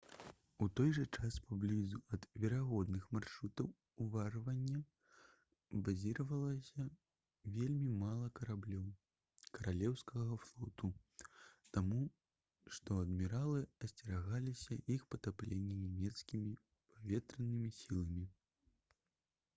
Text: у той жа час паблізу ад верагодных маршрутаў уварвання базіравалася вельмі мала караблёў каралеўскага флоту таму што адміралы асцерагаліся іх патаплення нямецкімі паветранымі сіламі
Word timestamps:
у 0.65 0.65
той 0.77 0.91
жа 0.97 1.01
час 1.17 1.35
паблізу 1.47 1.97
ад 2.15 2.23
верагодных 2.43 3.03
маршрутаў 3.15 3.67
уварвання 4.05 4.79
базіравалася 5.87 6.85
вельмі 7.57 7.91
мала 8.05 8.29
караблёў 8.39 8.87
каралеўскага 9.57 10.37
флоту 10.47 10.89
таму 11.77 12.01
што 12.79 12.97
адміралы 13.03 13.61
асцерагаліся 13.89 14.79
іх 14.97 15.05
патаплення 15.13 15.77
нямецкімі 15.85 16.55
паветранымі 16.95 17.71
сіламі 17.81 18.25